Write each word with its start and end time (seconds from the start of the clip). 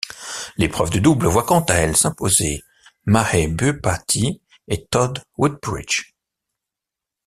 L'épreuve 0.57 0.89
de 0.89 0.97
double 0.97 1.27
voit 1.27 1.45
quant 1.45 1.59
à 1.59 1.75
elle 1.75 1.95
s'imposer 1.95 2.63
Mahesh 3.05 3.51
Bhupathi 3.51 4.41
et 4.67 4.83
Todd 4.87 5.21
Woodbridge. 5.37 6.15